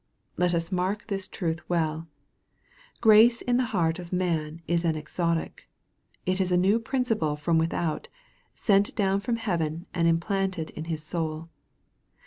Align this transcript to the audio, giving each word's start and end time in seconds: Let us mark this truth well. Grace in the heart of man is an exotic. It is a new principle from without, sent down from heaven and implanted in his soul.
Let 0.35 0.55
us 0.55 0.71
mark 0.71 1.05
this 1.05 1.27
truth 1.27 1.61
well. 1.69 2.07
Grace 3.01 3.43
in 3.43 3.57
the 3.57 3.65
heart 3.69 3.99
of 3.99 4.11
man 4.11 4.63
is 4.67 4.83
an 4.83 4.95
exotic. 4.95 5.69
It 6.25 6.41
is 6.41 6.51
a 6.51 6.57
new 6.57 6.79
principle 6.79 7.35
from 7.35 7.59
without, 7.59 8.07
sent 8.51 8.95
down 8.95 9.19
from 9.19 9.35
heaven 9.35 9.85
and 9.93 10.07
implanted 10.07 10.71
in 10.71 10.85
his 10.85 11.03
soul. 11.03 11.49